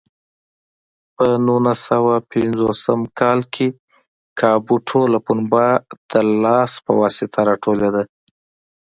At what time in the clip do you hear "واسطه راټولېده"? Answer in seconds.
7.01-8.03